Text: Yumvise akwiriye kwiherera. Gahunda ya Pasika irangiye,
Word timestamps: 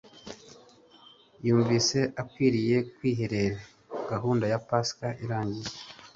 Yumvise 1.47 1.99
akwiriye 2.21 2.77
kwiherera. 2.95 3.59
Gahunda 4.11 4.45
ya 4.51 4.59
Pasika 4.67 5.07
irangiye, 5.23 5.71